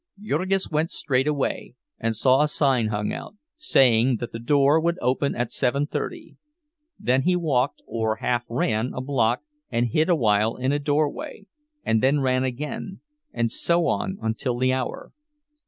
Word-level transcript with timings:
Jurgis 0.19 0.67
went 0.71 0.89
straightway, 0.89 1.75
and 1.99 2.15
saw 2.15 2.41
a 2.41 2.47
sign 2.47 2.87
hung 2.87 3.13
out, 3.13 3.35
saying 3.55 4.17
that 4.17 4.31
the 4.31 4.39
door 4.39 4.79
would 4.79 4.97
open 4.99 5.35
at 5.35 5.51
seven 5.51 5.85
thirty; 5.85 6.37
then 6.97 7.21
he 7.21 7.35
walked, 7.35 7.83
or 7.85 8.15
half 8.15 8.43
ran, 8.49 8.93
a 8.95 9.01
block, 9.01 9.41
and 9.69 9.89
hid 9.89 10.09
awhile 10.09 10.55
in 10.55 10.71
a 10.71 10.79
doorway 10.79 11.45
and 11.85 12.01
then 12.01 12.19
ran 12.19 12.43
again, 12.43 13.01
and 13.31 13.51
so 13.51 13.85
on 13.85 14.17
until 14.23 14.57
the 14.57 14.73
hour. 14.73 15.11